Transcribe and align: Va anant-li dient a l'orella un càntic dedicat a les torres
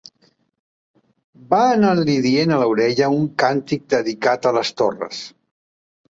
Va 1.49 1.59
anant-li 1.73 2.15
dient 2.25 2.53
a 2.55 2.57
l'orella 2.61 3.09
un 3.17 3.27
càntic 3.43 3.83
dedicat 3.97 4.49
a 4.49 4.55
les 4.57 4.73
torres 4.83 5.21